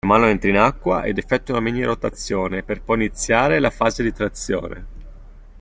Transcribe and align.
La 0.03 0.07
mano 0.13 0.25
entra 0.27 0.49
in 0.49 0.57
acqua 0.57 1.03
ed 1.03 1.19
effettua 1.19 1.53
una 1.59 1.63
mini-rotazione 1.65 2.63
per 2.63 2.81
poi 2.81 2.95
iniziare 2.95 3.59
la 3.59 3.69
fase 3.69 4.01
di 4.01 4.11
trazione. 4.11 4.85